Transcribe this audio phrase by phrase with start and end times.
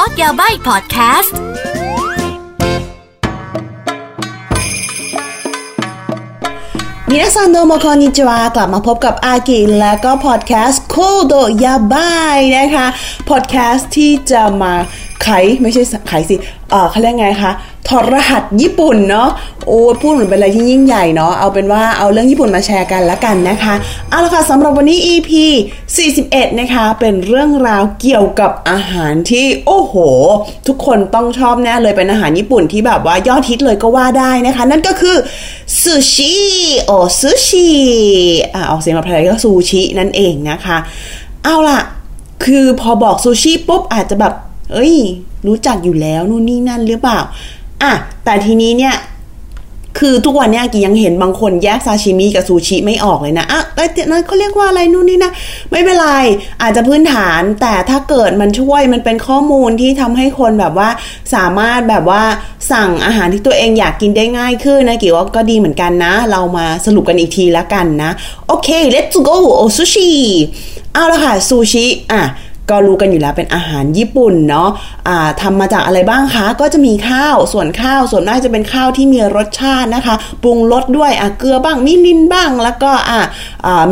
[0.00, 1.36] อร์กยาใบพอดแคสต์
[7.10, 10.96] มินาซันโดโมคอนิจวากลับมาพบกับอากิและก็พอดแคสต์โค
[11.26, 11.34] โด
[11.64, 12.86] ยาบายนะคะ
[13.30, 14.72] พอดแคสต์ที่จะมา
[15.22, 15.28] ไข
[15.60, 16.36] ไม่ใช่ไขสิ
[16.70, 17.52] เออเขาเรียกไงคะ
[17.88, 19.28] ถอดรหัสญี่ปุ่นเนาะ
[19.66, 23.74] โอ้พูดเหมือนเป็นอะไรที่ยิ่งใหญ่เนาะเอาเป็นว่าเอาเรื่องญี่ปุ่นมาแชร์กันละกันนะคะ
[24.10, 25.30] เอาละค่ะสำหรับวันนี้ EP
[25.94, 29.94] 41 นะคะเป็นเรื่องราวเกี่ยวกับอาหารที่โอ้โห
[30.66, 35.16] ทุกคนต้องชอบแน่เลยเป็นอาหารญี่ปุ่นที่แบบว่ายอดฮิตเลยก็ว่าได้นะคะ นั่นก็คือ
[35.82, 36.34] ซูชิ
[36.84, 37.68] โอซูชิ
[38.54, 40.76] อ่าออกเสียงมาภาษาไทยก็ซูชินั่นเองนะคะ
[41.44, 41.80] เอาล่ะ
[42.44, 44.34] คือพอบอกซูชิปุ๊บอาจจะแบบ
[44.72, 44.96] เอ้ย
[45.46, 47.20] รู้จักอยู่แล้วนู่นนี่นั่นหรือเปล่า
[47.84, 48.96] อะแต่ทีนี้เนี่ย
[50.00, 55.32] คือทุกวันเนี้ยกียังเห็นบางคนแยกซาชิมิกับซูชิไม่ออกเลยนะอะแต่นั้นเขาเรียกว่าอะไรนู่นนี่นะ
[55.70, 56.08] ไม่เป็นไร
[56.62, 60.88] อาจจะพื้นฐาน แต่ถ้าเกิดมันช่วยมันเป็นข้อมูลที่ทำให้คนแบบว่า
[61.34, 62.22] สามารถแบบว่า
[62.72, 68.10] สั่งอาหารที่ตัวเองอยากกินได้ง่ายขึ้นนะกี่ว่าก็ดีเหมือนกันนะ เรามาสรุปกันอีกทีแล้วกันนะ
[68.48, 70.10] โอเค let's go โอซูชิ
[70.92, 72.22] เอาละค่ะซูชิ อะ
[72.70, 82.90] ก็รู้กันอยู่แล้วเป็นอาหารญี่ปุ่นเนาะะทำมาจากอะไรบ้างคะ ก็จะมีข้าว ส่วนข้าว ส่วนมากจะเป็นข้าวที่มีรสชาตินะคะ ปรุงรสด้วยเกลือบ้างมีลินบ้าง แล้วก็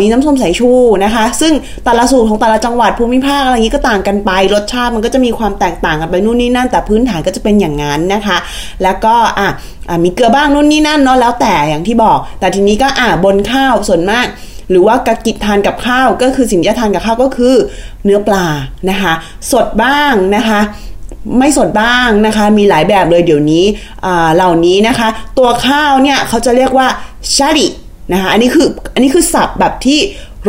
[0.00, 0.70] มีน้ำส้มสายชู
[1.04, 1.52] นะคะ ซึ่ง
[1.84, 8.36] แต่ละสูตรของแต่ละจังหวัดภูมิภาคอะไรอย่างนี้ก็ต่างกันไป รสชาติมันก็จะมีความแตกต่างกันไปนู่นนี่นั่น แต่พื้นฐานก็จะเป็นอย่างนั้นนะคะ
[8.82, 9.14] แล้วก็
[10.04, 12.88] มีเกลือบ้างนู่นนี่นั่นเนาะ แล้วแต่อย่างที่บอก แต่ทีนี้ก็
[13.24, 14.26] บนข้าวส่วนมาก
[14.70, 17.54] หรือว่ากะกิทานกับข้าวก็คือสิ่งที่ทานกับข้าวก็คือ
[18.04, 18.46] เนื้อปลา
[18.90, 19.12] นะคะ
[19.52, 20.60] สดบ้างนะคะ
[21.38, 23.64] ไม่สดบ้างนะคะ มีหลายแบบเลยเดี๋ยวนี้
[24.34, 26.88] เหล่านี้นะคะ ตัวข้าวเนี่ยเขาจะเรียกว่า
[27.36, 27.66] ชาริ
[28.12, 30.00] นะคะ อันนี้คืออันนี้คือศัพท์แบบที่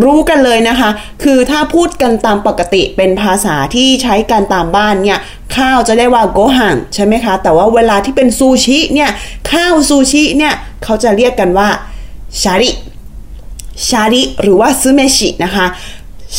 [0.03, 0.89] รู้กันเลยนะคะ
[1.23, 5.19] คือถ้าพูดกันตามปกติเป็นภาษาที่ใช้กันตามบ้านเนี่ย
[5.55, 9.09] ข้าวจะได้ว่าโกหังใช่ไหมคะ แต่ว่าเวลาที่เป็นซูชิเนี่ย
[9.51, 11.69] ข้าวซูชิเนี่ยเขาจะเรียกกันว่า
[12.41, 12.69] ชาริ
[13.87, 15.67] ชาริหรือว่าซึเมชินะคะ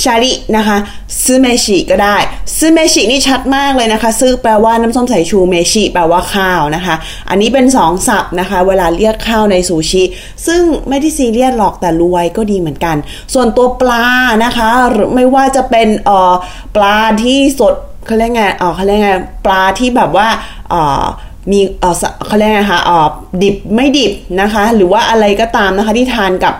[0.03, 0.77] ชารินะคะ
[1.25, 2.17] ซึเมชิก็ได้
[2.59, 6.95] ซึเมชินี่ชัดมากเลยนะคะซึแปลว่าน้ำส้มสายชูเมชิแปลว่าข้าวนะคะ
[7.28, 10.03] อันนี้เป็นสองศัพท์นะคะ เวลาเรียกข้าวในซูชิ
[10.47, 12.97] ซึ่งไม่ได้ซีเรียสหรอกแต่รวยก็ดีเหมือนกัน
[13.34, 14.05] ส่วนตัวปลา
[14.45, 16.34] นะคะหรือไม่ว่าจะเป็นเอ่อ
[16.77, 17.75] ปลาที่สด
[18.06, 19.11] เขาเรียกไงเออเขาเรียกไง
[19.47, 20.28] ปลาที่แบบว่า
[20.71, 21.05] เอ่อ
[21.50, 21.94] มีเออ
[22.27, 23.09] เขาเรียกไงคะเออ
[23.43, 26.55] ดิบไม่ดิบนะคะ หรือว่าอะไรก็ตามนะคะที่ทานกับ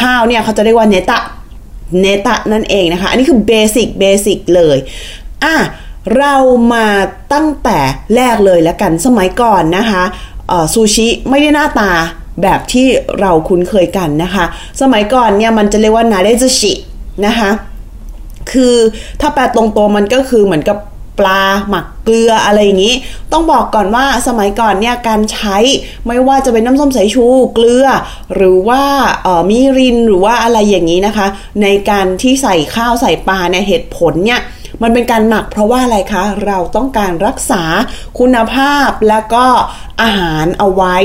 [0.00, 1.18] ข้าวเนี่ยเขาจะเรียกว่าเนตะ
[2.00, 4.78] เนตะนั่นเองนะคะ อันนี้คือเบสิกเบสิกเลย
[5.44, 5.54] อะ
[6.16, 6.34] เรา
[6.72, 6.86] มา
[7.32, 7.78] ตั้งแต่
[8.14, 10.02] แรกเลยแล้วกันสมัยก่อนนะคะ
[10.72, 11.90] ซูชิไม่ได้หน้าตา
[12.42, 12.86] แบบที่
[13.20, 14.44] เราคุ้นเคยกันนะคะ
[14.80, 16.72] สมัยก่อนเนี่ยมันจะเรียกว่านาเดซุชิ
[17.26, 17.50] นะคะ
[18.52, 18.74] คือ
[19.20, 20.78] ถ้าแปลตรงตัวมันก็คือเหมือนกับ
[21.18, 22.94] ปลา หมักเกลืออะไรอย่างนี้
[23.32, 25.58] ต้องบอกก่อนว่าสมัยก่อนเนี่ยการใช้
[26.06, 27.86] ไม่ว่าจะเป็นน้ำส้มสายชูเกลือ
[28.34, 28.82] หรือว่า
[29.26, 31.26] ออมีรินหรือว่าอะไรอย่างนี้นะคะ
[31.62, 34.40] ในการที่ใส่ข้าวใส่ปลาเนี่ยเหตุผลเนี่ย
[34.82, 37.62] มันเป็นการหมักเพราะว่าอะไรคะ เราต้องการรักษา
[38.18, 39.44] คุณภาพแล้วก็
[40.02, 40.96] อาหารเอาไว้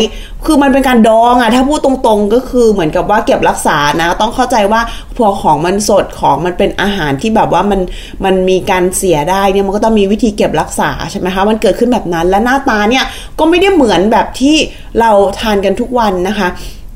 [0.45, 4.81] คือมันเป็นการดองอะถ้าพูดตรงๆก็คือเหมือนกับว่าเก็บรักษานะ ต้องเข้าใจว่า
[5.17, 7.81] พอของมันสดของมันเป็นอาหารที่แบบว่ามัน
[8.25, 13.05] มันมีการเสียได้เนี่ยมันก็ต้องมีวิธีเก็บรักษาใช่ไหมคะมันเกิดขึ้นแบบนั้นและหน้าตาเนี่ย
[13.39, 14.55] ก็ไม่ได้เหมือนแบบที่
[14.99, 16.47] เราทานกันทุกวันนะคะ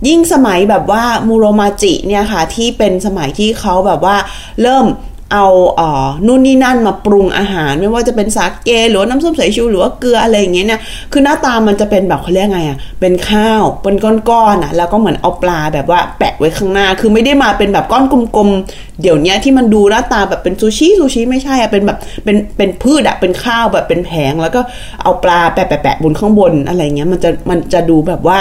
[0.07, 4.15] ยิ่งสมัยแบบว่ามูโรมาจิเนี่ยค่ะที่เป็นสมัยที่เขาแบบว่า
[4.61, 4.85] เริ่ม
[5.33, 10.81] เอาเอ่อนู่นนี่นั่นมาปรุงอาหาร ไม่ว่าจะเป็นสาเกหรือน้ำส้มสายชูหรือว่าเกลืออะไรอย่างเงี้ยเนี่ย
[11.11, 13.95] คือหน้าตามันจะเป็นแบบเขาเรียกไงอะเป็นข้าวเป็น
[14.29, 18.05] ก้อนๆอะแล้วก็เหมือนเอาปลาแบบว่าแปะไว้ข้างหน้า คือไม่ได้มาเป็นแบบก้อน
[18.35, 24.61] กลมๆ เดี๋ยวนี้ที่มันดูหน้าตาแบบเป็นซูชิซูชิไม่ใช่อะเป็นแบบเป็นเป็นพืชอะเป็นข้าวแบบเป็นแผง แล้วก็
[25.01, 28.37] เอาปลาแปะแปะแปะบนข้างบนอะไรเงี้ยมันจะมันจะดูแบบว่า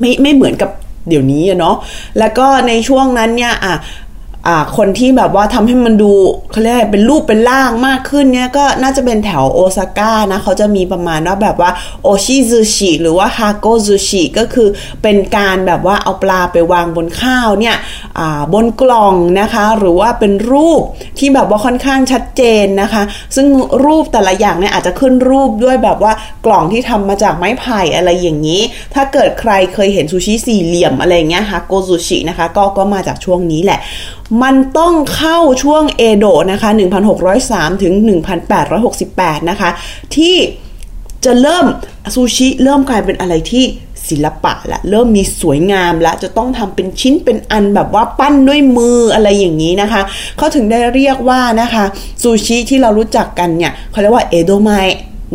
[0.00, 0.70] ไม่ไม่เหมือนกับ
[1.08, 1.76] เดี๋ยวนี้เนาะ
[2.18, 3.74] แล้วก็ในช่วงนั้นเนี่ยอะ
[4.76, 6.12] คนที่แบบว่าทำให้มันดู
[6.50, 11.70] เขาเรียกเป็นรูปเป็นร่างมากขึ้นเนี่ยก็น่าจะเป็นแถวโอซาก้านะเขาจะมีประมาณว่าแบบว่า
[12.02, 14.68] โอชิซูชิหรือว่าฮาโกซูชิก็คือ
[15.02, 17.76] เป็นการแบบว่าเอาปลาไปวางบนข้าวเนี่ย
[18.54, 20.82] บนกล่องนะคะ หรือว่าเป็นรูป
[21.18, 23.02] ที่แบบว่าค่อนข้างชัดเจนนะคะ
[23.36, 23.46] ซึ่ง
[23.84, 26.12] รูปแต่ละอย่างเนี่ยอาจจะขึ้นรูปด้วยแบบว่า
[26.46, 28.60] กล่องที่ทำมาจากไม้ไผ่อะไรอย่างนี้
[28.94, 33.80] ถ้าเกิดใครเคยเห็นซูชิสี่เหลี่ยมอะไรเงี้ยฮาโกซูชินะคะก็ก็มาจากช่วงนี้แหละ
[34.42, 36.70] มันต้องเข้าช่วงเอโดะนะคะ
[37.26, 37.94] 1603 ถึง
[38.72, 39.70] 1868 นะคะ
[40.16, 40.36] ที่
[41.24, 41.66] จะเริ่ม
[42.14, 43.64] ซูชิเริ่มกลายเป็นอะไรที่
[44.08, 50.02] ศิลปะละเริ่มมีสวยงามละจะต้องทำเป็นชิ้นเป็นอันแบบว่าปั้นด้วยมืออะไรอย่างนี้นะคะ
[50.36, 51.84] เขาถึงได้เรียกว่านะคะ
[52.22, 54.70] ซูชิที่เรารู้จักกันเนี่ยเขาเรียกว่าเอโดไม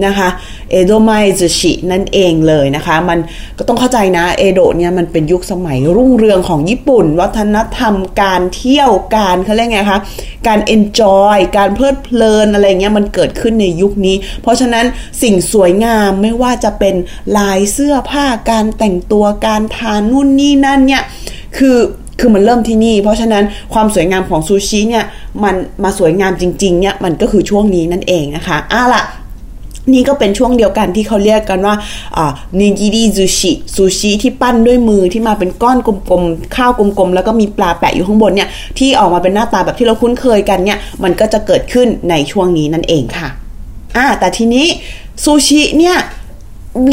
[0.05, 0.29] นะคะ
[0.71, 3.19] เอโดไมซูชินั่นเองเลยนะคะ มัน
[3.57, 9.99] ก็ต้องเข้าใจนะเอโดะเนี่ยมันเป็นยุคสมัยรุ่งเรืองของญี่ปุ่น วัฒนธรรมการเที่ยวการเขาเรียกไงคะ
[10.47, 14.85] การเอนจอยการเพลิดเพลินอะไรเงี้ยมันเกิดขึ้นในยุคนี้ เพราะฉะนั้น
[15.21, 16.95] สิ่งสวยงามไม่ว่าจะเป็น
[17.37, 21.03] ลายเสื้อผ้าการแต่งตัวการทานนู่นนี่นั่นเนี่ย
[21.57, 21.77] คือ
[22.19, 23.43] คือมันเริ่มที่นี่ เพราะฉะนั้น
[23.73, 25.05] ความสวยงามของซูชิเนี่ย
[25.43, 29.03] มันมาสวยงามจริงๆเนี่ยมันก็คือช่วงนี้นั่นเองนะคะอะละ
[29.93, 31.75] นี่ก็เป็นช่วงเดียวกันที่เขาเรียกกันว่า
[32.59, 43.27] นิกิริซูชิซูชิที่ปั้นด้วยมือที่มาเป็นก้อนกลมๆ ข้าวกลมๆ แล้วก็มีปลาแปะอยู่ข้างบนเนี่ย ที่ออกมาเป็นหน้าตาแบบที่เราคุ้นเคยกันเนี่ย มันก็จะเกิดขึ้นในช่วงนี้นั่นเองค่ะ
[43.97, 44.65] อ่าแต่ทีนี้
[45.23, 45.97] ซูชิเนี่ย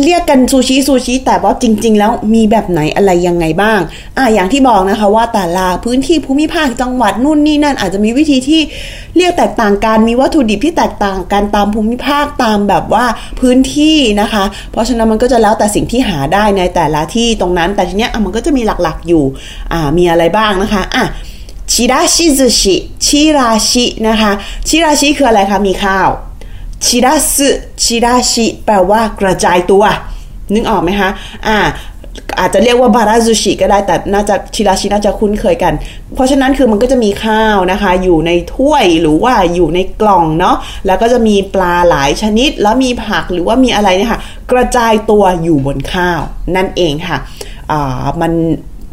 [0.04, 3.80] เรียกกันซูชิซูชิแต่ว่าจริง ๆ แล้วมีแบบไหนอะไรยังไงบ้าง
[4.18, 8.60] อ่าอย่างที่บอกนะคะว่าแต่ละพื้นที่ภูมิภาคจังหวัดนู่นนี่นั่นอาจจะมีวิธีที่
[9.16, 13.04] เรียกแตกต่างกันมีวัตถุดิบที่แตกต่างกันตามภูมิภาคตามแบบว่า
[13.40, 19.24] พื้นที่นะคะ เพราะฉะนั้นมันก็จะแล้วแต่สิ่งที่หาได้ในแต่ละที่ตรงนั้น แต่ทีเนี้ยมันก็จะมีหลักๆอยู่
[19.72, 21.04] อ่ามีอะไรบ้างนะคะอะ
[21.72, 22.76] ชิราชิซุชิ
[23.06, 24.32] ชิราชินะคะ
[24.68, 26.08] ชิราชิคืออะไรคะมีข้าว
[26.86, 27.48] ชิราสึ
[27.84, 29.84] ชิราชิแปลว่ากระจายตัว
[30.54, 31.10] นึกออกไหมคะ
[31.46, 31.58] อ่า
[32.38, 35.74] อาจจะเรียกว่าบาราซูชิก็ได้แต่น่าจะชิราชิน่าจะคุ้นเคยกัน
[36.14, 40.56] เพราะฉะนั้นคือมันก็จะมีข้าวนะคะ อยู่ในถ้วยหรือว่าอยู่ในกล่องเนาะ
[40.86, 44.20] แล้วก็จะมีปลาหลายชนิด แล้วมีผักหรือว่ามีอะไรเนี่ยค่ะ
[44.52, 46.20] กระจายตัวอยู่บนข้าว
[46.56, 47.18] นั่นเองค่ะ
[47.70, 48.32] อ่ามัน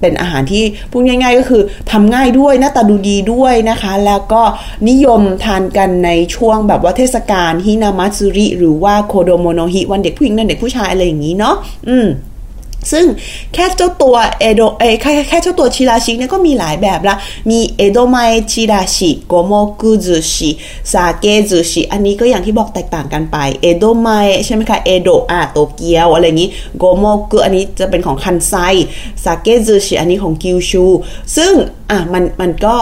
[0.02, 4.42] เป็นอาหารที่พูดง่าย ๆ ก็คือทำง่ายด้วยหน้าตาดูดีด้วยนะคะ แล้วก็
[4.90, 11.56] นิยมทานกันในช่วงแบบว่าเทศกาลひな祭り หรือว่าこどもの日วันเด็กผู้หญิงวันเด็กผู้ชายอะไรอย่างนี้เนาะ
[11.90, 12.08] อืม
[12.92, 13.06] ซึ่ง
[13.54, 17.16] แค่เจ้าตัวเอโดเอแค่แค่เจ้าตัวちらし เนี่ยก็มีหลายแบบละ
[17.50, 18.18] มี江戸前
[18.52, 24.10] ちらし 五目寿司 さけ寿司อันนี้ก็อย่างที่บอกแตกต่างกันไปเอโดไม
[24.46, 28.54] ใช่ไหมคะเอโดอะโตเกียวอะไรอย่างนี้โกโมกุอันนี้จะเป็นของคันไซ
[29.24, 30.86] ซาเกซุชิอันนี้ของกิวชู
[31.36, 31.54] ซึ่ง
[31.90, 32.76] อะมันมันก็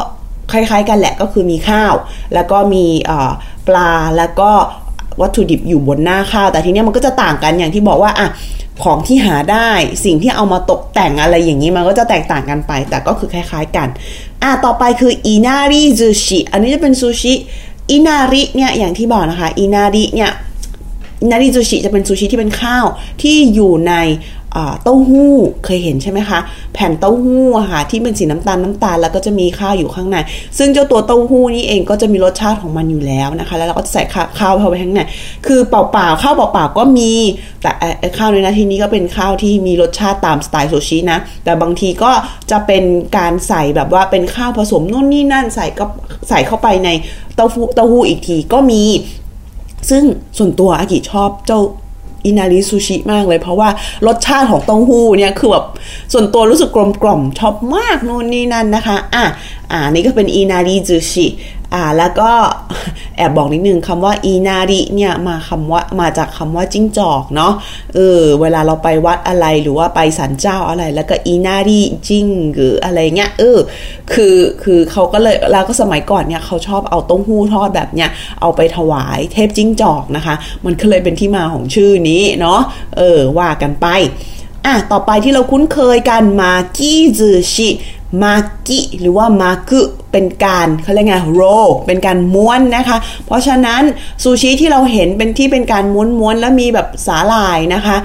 [0.52, 1.94] คล้ายๆกันแหละก็คือมีข้าว
[2.34, 2.86] แล้วก็มี
[3.68, 4.52] ปลาแล้วก็
[5.22, 8.28] วัตถุดิบอยู่บนหน้าข้าว แต่ทีนี้มันก็จะต่างกันอย่างที่บอกว่าอะ
[8.84, 9.70] ของที่หาได้
[10.06, 13.88] สิ่งที่เอามาตกแต่งอะไรอย่างนี้มันก็จะแตกต่างกันไป แต่ก็คือคล้ายๆกัน
[14.44, 17.34] อะต่อไปคืออินาริซูชิอันนี้จะเป็นซูชิ
[17.92, 20.32] อินาริเนี่ยอย่างที่บอกนะคะอินาริเนี่ย
[21.32, 22.86] นาริซูชิจะเป็นซูชิที่เป็นข้าว
[23.22, 23.94] ที่อยู่ใน
[24.84, 25.34] เต้าหู้
[25.66, 26.40] เคยเห็นใช่ไหมคะ
[26.74, 30.18] แผ่นเต้าหู้อะค่ะที่เป็นสีน้ำตาลน้ำตาลแล้วก็จะมีข้าวอยู่ข้างใน
[30.58, 34.04] ซึ่งเจ้าตัวเต้าหู้นี้เองก็จะมีรสชาติของมันอยู่แล้วนะคะ แล้วเราก็จะใส่
[34.40, 35.02] ข้าวเข้าไปข้างใน
[35.48, 37.12] คือเปล่าๆข้าวเปล่าๆก็มี
[37.62, 37.72] แต่
[38.18, 42.12] ข้าวในนาทีนี้ก็เป็นข้าวที่มีรสชาติตามสไตล์ซูชินะ แต่บางทีก็
[42.52, 42.84] จะเป็น
[43.18, 45.86] การใส่แบบว่าเป็นข้าวผสมนู่นนี่นั่นใส่ก็
[46.30, 46.90] ใส่เข้าไปใน
[47.36, 48.84] เต้าหู้เต้าหู้อีกทีก็มี
[49.90, 50.04] ซึ่ง
[50.38, 51.62] ส่วนตัวอากิชอบเจ้า
[52.26, 53.70] อินาริซูชิมากเลย เพราะว่า
[54.08, 55.66] รสชาติของเต้าหู้เนี่ยคือแบบ
[56.14, 59.26] ส่วนตัวรู้สึกกลมกล่อมชอบมากนู่นนี่นั่นนะคะ อะ
[59.72, 61.28] อ่านี่ก็เป็นอินาริซูชิ
[61.74, 62.32] อ่าแล้วก็
[63.18, 67.54] แอบบอกนิดนึงคำว่าอีนาริเนี่ยมาคำว่ามาจากคำว่าจิ้งจอกเนาะ
[67.96, 73.58] เออเวลาเราไปวัดอะไรหรือว่าไปศาลเจ้าอะไร แล้วก็อีนาริจิ้งหรืออะไรเงี้ยเออ
[74.14, 78.10] คือคือเขาก็เลยแล้วก็สมัยก่อนเนี่ยเขาชอบเอาต้มหู้ทอดแบบเนี้ย
[78.42, 82.60] เอาไปถวายเทพจิ้งจอกนะคะ มันก็เลยเป็นที่มาของชื่อนี้เนาะ
[82.98, 83.88] เออว่ากันไป
[84.66, 87.70] อะต่อไปที่เราคุ้นเคยกันมากิซึชิ
[88.24, 88.36] มา
[88.68, 91.42] กิหรือว่ามากุเป็นการเขาเรียกไงโร
[91.88, 93.82] เป็นการม้วนนะคะ เพราะฉะนั้น
[94.24, 97.98] ซูชิที่เราเห็นเป็นที่เป็นการม้วนม้วนแล้วมีแบบสาหร่ายนะคะ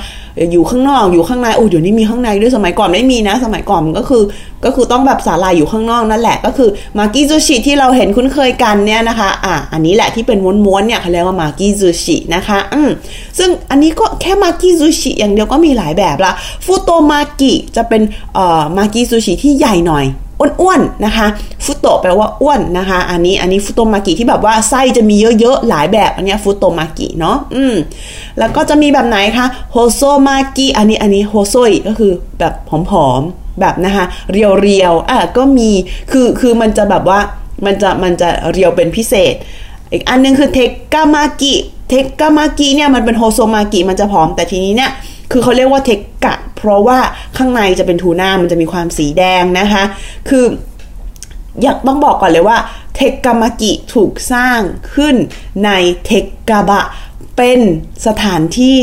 [0.53, 4.23] อยู่ข้างนอกอยู่ข้างในโอ้เดี๋ยวนี้มีข้างในด้วยสมัยก่อนไม่มีนะ สมัยก่อนก็คือ
[4.64, 12.91] ก็คือต้องแบบสาหร่ายอยู่ข้างนอกนั่นแหละก็คือมากิซูชิที่เราเห็นคุ้นเคยกันเนี่ยนะคะอะอันนี้แหละที่เป็นม้วนๆเนี่ยเขาเรียกว่ามากิซูชินะคะอืม
[13.38, 16.33] ซึ่งอันนี้ก็แค่มากิซูชิอย่างเดียวก็มีหลายแบบละ
[16.64, 18.03] ฟูโตมากิจะเป็น
[18.35, 20.05] เอ่อมากิซูชิที่ใหญ่หน่อย
[20.38, 21.26] อ้วนๆนะคะ
[21.64, 27.75] ฟุโตแปลว่าอ้วนนะคะ อันนี้อันนี้ฟุโตมากิที่แบบว่าไส้จะมีเยอะๆ หลายแบบ อันนี้ฟุโตมากิเนาะอืม
[28.38, 32.55] แล้วก็จะมีแบบไหนคะโฮโซมากิอันนี้อันนี้โฮโซยก็คือแบบ
[32.91, 35.71] ผอมๆแบบนะคะเรียวๆอะก็มี
[36.11, 37.21] คือคือมันจะแบบว่า
[37.67, 39.35] มันจะมันจะเรียวเป็นพิเศษ
[39.93, 41.55] อีกอันนึงคือเทกกามากิ
[41.88, 44.91] เทกกามากิเนี่ยมันเป็นโฮโซมากิมันจะผอมแต่ทีนี้เนี่ย
[45.31, 46.99] คือเขาเรียกว่าเทกกะ เพราะว่า
[47.37, 49.85] ข้างในจะเป็นทูน่ามันจะมีความสีแดงนะคะ
[50.28, 50.45] คือ
[51.62, 52.59] อยากต้องบอกก่อนเลยว่า
[52.95, 54.61] เทกกามากิถูกสร้าง
[54.95, 55.16] ขึ้น
[55.64, 55.71] ใน
[56.04, 56.85] เทกกาบะ
[57.37, 57.61] เป็น
[58.07, 58.81] สถานที่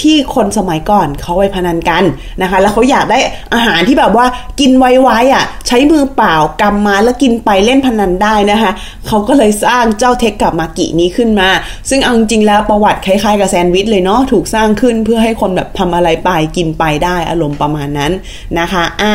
[0.00, 2.04] ที่คนสมัยก่อนเขาไปพนันกัน
[2.42, 3.18] นะคะ แล้วเขาอยากได้
[3.54, 4.26] อาหารที่แบบว่า
[4.60, 8.72] กินไวๆอะ ใช้มือเปล่ากำมาแล้วกินไปเล่นพนันได้นะคะ
[9.06, 11.48] เขาก็เลยสร้างเจ้าเทคกับมากินี้ขึ้นมา
[11.88, 18.12] ซึ่งเอาจริงแล้วประวัติคล้ายๆกับแซนด์วิชเลยเนาะถูกสร้างขึ้นเพื่อให้คนแบบทำอะไรไปกินไปได้อารมณ์ประมาณนั้น
[18.58, 19.14] นะคะอะ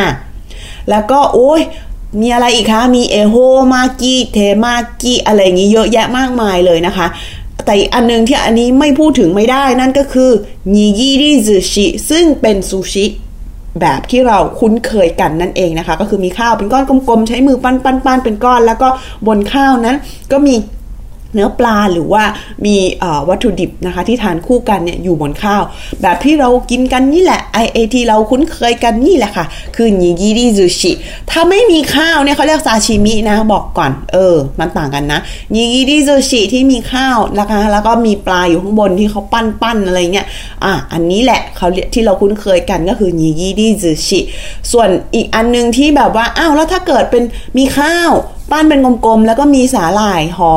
[0.90, 1.62] แล้วก็โอ้ย
[2.22, 3.36] มีอะไรอีกคะ มีเอโฮ
[3.74, 7.08] มากิเทมากิอะไรอย่างนี้เยอะแยะมากมายเลยนะคะ
[7.68, 10.32] แต่อีกอันหนึ่งที่อันนี้ไม่พูดถึงไม่ได้นั่นก็คือ
[10.74, 13.06] นิกิริซูชิซึ่งเป็นซูชิ
[13.82, 18.90] แบบที่เราคุ้นเคยกันนั่นเองนะคะ ก็คือมีข้าวเป็นก้อนกลมๆ ใช้มือปั้นป้นปั้นเป็นก้อน แล้วก็
[19.28, 19.98] บนข้าวนั้น
[20.32, 20.56] ก็มี
[21.34, 22.24] เนื้อปลาหรือว่า
[22.66, 22.76] มี
[23.30, 25.64] วัตถุดิบนะคะที่ทานคู่กันเนี่ยอยู่บนข้าว
[26.02, 30.92] แบบที่เรากินกันนี่แหละ IAT เราคุ้นเคยกันนี่แหละค่ะ คือนิกิริซูชิ
[31.30, 35.20] ถ้าไม่มีข้าวเนี่ยเขาเรียกซาชิมินะบอกก่อน เออ มันต่างกันนะ
[35.54, 40.28] นิกิริซูชิที่มีข้าวนะคะแล้วก็มีปลาอยู่ข้างบนที่เขาปั้นปั้นอะไรเงี้ย
[40.64, 44.20] อะอันนี้แหละเขาที่เราคุ้นเคยกันก็คือนิกิริซูชิ
[44.72, 47.24] ส่วนอีกอันนึงที่แบบว่าอ้าวแล้วถ้าเกิดเป็น
[47.58, 48.12] มีข้าว
[48.52, 50.54] ปั้นเป็นกลมๆแล้วก็มีสาหร่ายห่อ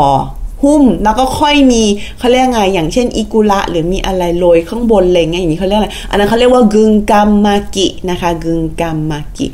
[0.62, 1.82] หุ้มแล้วก็ค่อยมี
[2.18, 9.46] เขาเรียกไงอย่างเช่นอิกุระหรือมีอะไรโรยข้างบนอะไรเงี้ยอย่างนี้เขาเรียกอะไรอันนั้นเขาเรียกว่ากึงกัมมากินะคะกึงกัมมากิ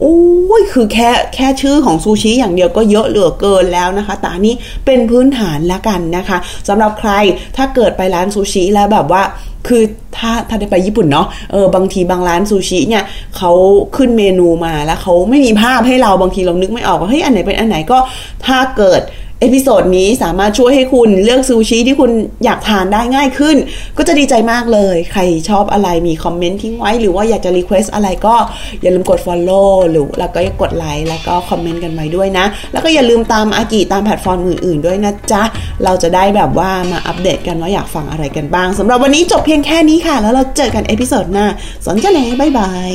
[0.00, 0.16] โอ้
[0.60, 4.54] ยคือแค่แค่ชื่อของซูชิอย่างเดียวก็เยอะเหลือเกินแล้วนะคะแต่นี้
[4.86, 7.10] เป็นพื้นฐานละกันนะคะสำหรับใคร
[7.56, 9.22] ถ้าเกิดไปร้านซูชิแล้วแบบว่า
[9.68, 9.82] คือ
[10.16, 13.04] ถ้าถ้าได้ไปญี่ปุ่นเนาะเออบางทีบางร้านซูชิเนี่ย
[13.36, 13.52] เขา
[13.96, 17.98] ขึ้นเมนูมาแล้วเขาไม่มีภาพให้เราบางทีเรานึกไม่ออกว่าเฮ้ยอันไหนเป็นอันไหนก็
[18.46, 19.00] ถ้าเกิด
[19.44, 22.10] episode นี้สามารถช่วยให้คุณเลือกซูชิที่คุณ
[22.44, 23.56] อยากทานได้ง่ายขึ้น
[23.98, 28.36] ก็จะดีใจมากเลย ใครชอบอะไรมีคอมเมนต์ทิ้งไว้ หรือว่าอยากจะ request อะไรก็
[28.82, 35.42] อย่าลืมกด Follow หรือแล้วก็กดไลค์แล้วก็คอมเมนต์กันไว้ด้วยนะ แล้วก็อย่าลืมตามอากิตามแพลตฟอร์มอื่นๆด้วยนะจ๊ะ
[35.84, 41.46] เราจะได้แบบว่ามาอัปเดตกันว่าอยากฟังอะไรกันบ้างสำหรับวันนี้จบเพียงแค่นี้ค่ะ แล้วเราเจอกัน episode หน้า
[41.86, 42.94] สนใจเลยบ๊ายบาย